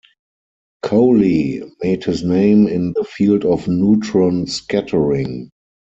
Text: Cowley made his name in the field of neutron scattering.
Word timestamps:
Cowley 0.81 1.61
made 1.83 2.05
his 2.05 2.23
name 2.23 2.67
in 2.67 2.93
the 2.93 3.03
field 3.03 3.45
of 3.45 3.67
neutron 3.67 4.47
scattering. 4.47 5.51